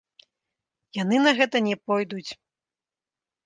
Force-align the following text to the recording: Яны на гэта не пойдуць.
Яны 1.01 1.21
на 1.27 1.35
гэта 1.41 1.57
не 1.67 1.75
пойдуць. 1.87 2.27